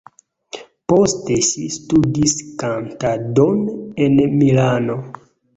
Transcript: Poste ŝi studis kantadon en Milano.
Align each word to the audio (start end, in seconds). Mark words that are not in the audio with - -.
Poste 0.93 1.35
ŝi 1.49 1.67
studis 1.75 2.35
kantadon 2.63 3.63
en 4.07 4.21
Milano. 4.41 5.01